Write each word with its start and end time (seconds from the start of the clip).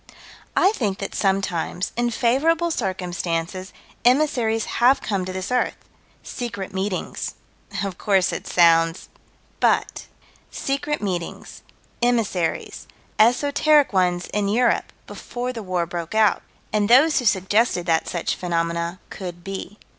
I 0.55 0.71
think 0.71 0.97
that 0.97 1.13
sometimes, 1.13 1.91
in 1.95 2.09
favorable 2.09 2.71
circumstances, 2.71 3.71
emissaries 4.03 4.65
have 4.81 4.99
come 4.99 5.25
to 5.25 5.31
this 5.31 5.51
earth 5.51 5.75
secret 6.23 6.73
meetings 6.73 7.35
Of 7.83 7.99
course 7.99 8.33
it 8.33 8.47
sounds 8.47 9.09
But: 9.59 10.07
Secret 10.49 11.03
meetings 11.03 11.61
emissaries 12.01 12.87
esoteric 13.19 13.93
ones 13.93 14.25
in 14.33 14.47
Europe, 14.47 14.91
before 15.05 15.53
the 15.53 15.61
war 15.61 15.85
broke 15.85 16.15
out 16.15 16.41
And 16.73 16.89
those 16.89 17.19
who 17.19 17.25
suggested 17.25 17.85
that 17.85 18.09
such 18.09 18.33
phenomena 18.35 18.99
could 19.11 19.43
be. 19.43 19.77